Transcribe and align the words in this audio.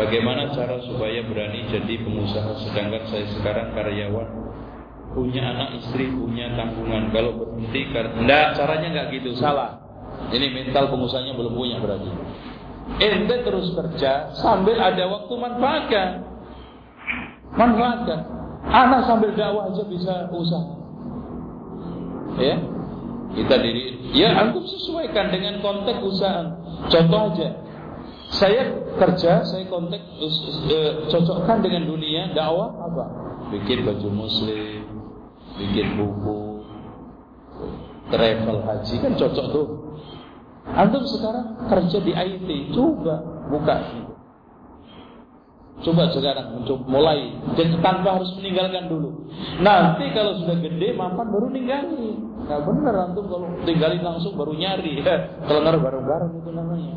Bagaimana 0.00 0.48
cara 0.56 0.80
supaya 0.80 1.20
berani 1.28 1.68
jadi 1.68 2.00
pengusaha 2.00 2.56
sedangkan 2.64 3.04
saya 3.12 3.28
sekarang 3.36 3.76
karyawan 3.76 4.28
punya 5.12 5.44
anak 5.44 5.76
istri 5.76 6.08
punya 6.08 6.56
tanggungan? 6.56 7.12
Kalau 7.12 7.36
berhenti 7.36 7.84
karena 7.92 8.56
caranya 8.56 8.88
nggak 8.96 9.08
gitu 9.20 9.36
salah. 9.36 9.76
Ini 10.32 10.56
mental 10.56 10.88
pengusahanya 10.88 11.36
belum 11.36 11.52
punya 11.52 11.76
berarti. 11.84 12.08
Ente 12.96 13.44
terus 13.44 13.76
kerja 13.76 14.32
sambil 14.40 14.80
ada 14.80 15.04
waktu 15.04 15.34
manfaatkan. 15.36 16.08
Manfaatkan. 17.60 18.20
Anak 18.72 19.04
sambil 19.04 19.36
dakwah 19.36 19.68
aja 19.68 19.84
bisa 19.84 20.32
usaha. 20.32 20.80
Ya? 22.40 22.56
Kita 23.36 23.56
diri 23.60 24.00
ya 24.16 24.32
antum 24.32 24.64
sesuaikan 24.64 25.28
dengan 25.28 25.60
konteks 25.60 26.00
usaha. 26.00 26.56
Contoh 26.88 27.36
aja 27.36 27.59
saya 28.30 28.62
kerja 28.94 29.42
saya 29.42 29.64
konteks 29.66 30.06
uh, 30.70 30.92
cocokkan 31.10 31.66
dengan 31.66 31.90
dunia 31.90 32.30
dakwah 32.30 32.70
apa? 32.86 33.04
Bikin 33.50 33.82
baju 33.82 34.08
muslim 34.26 34.86
bikin 35.58 35.98
buku 35.98 36.62
travel 38.10 38.56
haji 38.64 38.94
kan 39.02 39.12
cocok 39.18 39.46
tuh. 39.50 39.68
Antum 40.70 41.02
sekarang 41.02 41.66
kerja 41.66 41.98
di 41.98 42.12
IT 42.14 42.48
coba 42.70 43.18
buka 43.50 43.76
Coba 45.80 46.12
sekarang 46.12 46.60
untuk 46.60 46.84
mulai 46.84 47.32
dan 47.56 47.80
tanpa 47.80 48.20
harus 48.20 48.28
meninggalkan 48.36 48.92
dulu. 48.92 49.24
Nanti 49.64 50.12
kalau 50.12 50.36
sudah 50.36 50.60
gede 50.60 50.92
mapan 50.92 51.32
baru 51.32 51.48
ninggalin. 51.48 52.16
Nah 52.44 52.60
benar 52.60 52.94
antum 53.08 53.24
kalau 53.32 53.48
tinggalin 53.64 54.04
langsung 54.04 54.36
baru 54.36 54.52
nyari. 54.52 55.00
Kelengar 55.48 55.80
bareng-bareng 55.80 56.32
itu 56.36 56.50
namanya. 56.52 56.94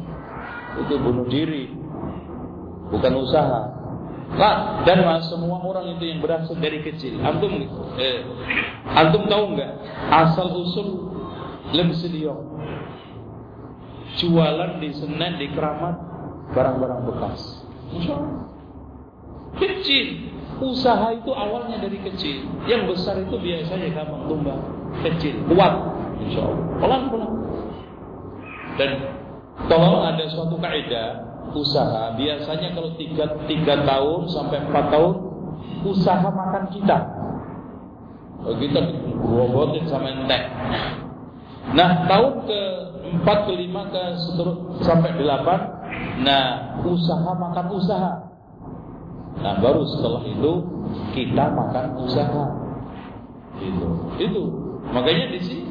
Itu 0.84 1.00
bunuh 1.00 1.28
diri. 1.32 1.72
Bukan 2.92 3.14
usaha. 3.24 3.84
Nah, 4.34 4.82
dan 4.82 5.06
mas, 5.06 5.30
semua 5.30 5.62
orang 5.62 5.94
itu 5.94 6.10
yang 6.10 6.18
berasal 6.18 6.58
dari 6.58 6.82
kecil. 6.82 7.22
Antum 7.22 7.54
eh, 8.02 8.26
antum 8.98 9.30
tahu 9.30 9.54
nggak 9.54 9.72
asal 10.10 10.50
usul 10.58 10.88
lemsiliong 11.70 12.42
jualan 14.18 14.82
di 14.82 14.90
Senen 14.94 15.38
di 15.38 15.48
Keramat 15.54 15.96
barang-barang 16.54 17.02
bekas. 17.14 17.42
Insya. 17.94 18.18
Kecil. 19.58 20.34
Usaha 20.64 21.12
itu 21.12 21.32
awalnya 21.34 21.82
dari 21.82 22.00
kecil. 22.00 22.48
Yang 22.70 22.96
besar 22.96 23.20
itu 23.20 23.36
biasanya 23.36 23.88
gampang 23.92 24.24
tumbang. 24.32 24.62
Kecil, 25.04 25.44
kuat. 25.50 25.74
Insya 26.24 26.42
Allah. 26.46 26.66
Pelan-pelan. 26.80 27.32
Dan 28.80 28.92
tolong 29.68 30.02
ada 30.08 30.24
suatu 30.30 30.56
kaidah 30.58 31.10
usaha. 31.54 32.16
Biasanya 32.16 32.74
kalau 32.74 32.96
tiga, 32.98 33.26
tiga 33.46 33.86
tahun 33.86 34.30
sampai 34.32 34.58
empat 34.70 34.86
tahun 34.90 35.14
usaha 35.84 36.26
makan 36.26 36.64
kita. 36.74 36.98
Oh, 38.44 38.56
kita 38.60 38.80
robotin 39.24 39.88
sama 39.88 40.12
entek. 40.12 40.52
Nah 41.72 42.06
tahun 42.12 42.44
ke 42.44 42.62
empat 43.16 43.38
ke 43.48 43.54
lima 43.56 43.88
ke 43.88 44.04
seterus 44.20 44.84
sampai 44.84 45.16
delapan, 45.16 45.60
nah 46.28 46.76
usaha 46.84 47.32
makan 47.32 47.66
usaha. 47.72 48.33
Nah 49.40 49.58
baru 49.60 49.82
setelah 49.88 50.22
itu 50.28 50.52
kita 51.16 51.46
makan 51.54 51.86
usaha. 52.04 52.46
Itu, 53.58 53.88
itu. 54.20 54.44
Makanya 54.92 55.34
di 55.34 55.40
sini 55.42 55.64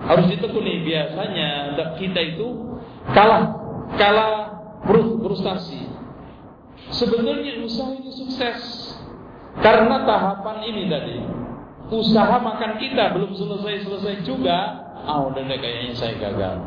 harus 0.00 0.26
ditekuni 0.32 0.84
biasanya 0.84 1.76
kita 1.96 2.20
itu 2.20 2.78
kalah 3.12 3.56
kalah 3.96 4.34
frustasi. 4.86 5.88
Sebetulnya 6.90 7.60
usaha 7.60 7.92
ini 7.92 8.10
sukses 8.14 8.58
karena 9.60 10.06
tahapan 10.08 10.58
ini 10.64 10.82
tadi. 10.88 11.18
Usaha 11.90 12.38
makan 12.38 12.78
kita 12.78 13.18
belum 13.18 13.34
selesai-selesai 13.34 14.22
juga, 14.22 14.78
ah 15.02 15.26
udah 15.26 15.42
deh 15.42 15.58
kayaknya 15.58 15.90
saya 15.98 16.14
gagal. 16.22 16.62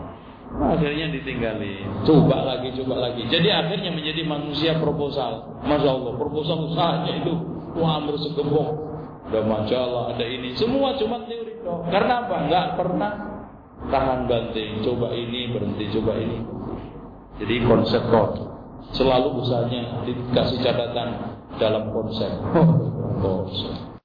Akhirnya 0.53 1.09
ditinggali. 1.09 2.05
Coba 2.05 2.45
lagi, 2.45 2.69
coba 2.77 3.09
lagi. 3.09 3.25
Jadi 3.25 3.49
akhirnya 3.49 3.89
menjadi 3.89 4.21
manusia 4.21 4.77
proposal. 4.77 5.61
Masya 5.65 5.89
Allah, 5.89 6.13
proposal 6.13 6.69
usahanya 6.69 7.25
itu 7.25 7.33
wah 7.73 7.97
segembok. 8.21 8.69
Ada 9.33 9.41
majalah, 9.49 10.13
ada 10.13 10.25
ini. 10.29 10.53
Semua 10.53 10.93
cuma 10.99 11.25
teori. 11.25 11.57
Karena 11.65 12.27
apa? 12.27 12.35
Enggak 12.45 12.65
pernah 12.77 13.11
tahan 13.89 14.29
banting. 14.29 14.85
Coba 14.85 15.09
ini, 15.15 15.49
berhenti, 15.49 15.89
coba 15.89 16.13
ini. 16.21 16.37
Jadi 17.41 17.55
konsep 17.65 18.03
kok. 18.13 18.53
Selalu 18.93 19.41
usahanya 19.41 20.05
dikasih 20.05 20.59
catatan 20.61 21.39
dalam 21.57 21.89
konsep. 21.89 22.29
konsep. 23.23 23.92